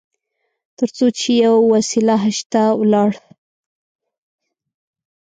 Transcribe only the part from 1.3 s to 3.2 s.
په یوه وسیله حج ته ولاړ.